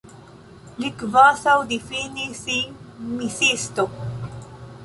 Li 0.83 0.89
kvazaŭ 1.01 1.53
difinis 1.73 2.41
sin 2.47 2.75
misiisto. 3.21 3.87